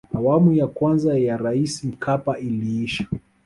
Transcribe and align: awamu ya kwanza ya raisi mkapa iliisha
awamu 0.17 0.53
ya 0.53 0.67
kwanza 0.67 1.17
ya 1.19 1.37
raisi 1.37 1.87
mkapa 1.87 2.39
iliisha 2.39 3.05